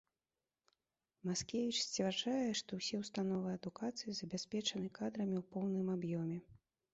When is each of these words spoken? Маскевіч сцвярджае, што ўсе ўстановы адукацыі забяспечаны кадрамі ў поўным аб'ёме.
Маскевіч 1.27 1.77
сцвярджае, 1.87 2.47
што 2.61 2.69
ўсе 2.79 2.95
ўстановы 3.03 3.53
адукацыі 3.59 4.15
забяспечаны 4.21 4.87
кадрамі 5.01 5.35
ў 5.43 5.45
поўным 5.53 5.87
аб'ёме. 5.99 6.37